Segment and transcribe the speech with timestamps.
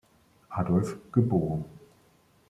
[0.49, 1.63] Adolf, geboren.